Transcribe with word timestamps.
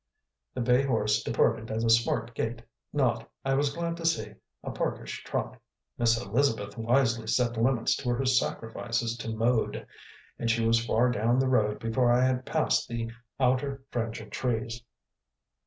The 0.55 0.61
bay 0.61 0.81
horse 0.81 1.21
departed 1.21 1.69
at 1.69 1.83
a 1.83 1.89
smart 1.91 2.33
gait, 2.33 2.63
not, 2.91 3.29
I 3.45 3.53
was 3.53 3.71
glad 3.71 3.97
to 3.97 4.05
see, 4.07 4.33
a 4.63 4.71
parkish 4.71 5.23
trot 5.23 5.61
Miss 5.95 6.19
Elizabeth 6.19 6.75
wisely 6.75 7.27
set 7.27 7.55
limits 7.55 7.95
to 7.97 8.09
her 8.09 8.25
sacrifices 8.25 9.15
to 9.17 9.29
Mode 9.29 9.85
and 10.39 10.49
she 10.49 10.65
was 10.65 10.83
far 10.83 11.11
down 11.11 11.37
the 11.37 11.47
road 11.47 11.77
before 11.77 12.11
I 12.11 12.25
had 12.25 12.47
passed 12.47 12.87
the 12.89 13.11
outer 13.39 13.83
fringe 13.91 14.19
of 14.21 14.31
trees. 14.31 14.83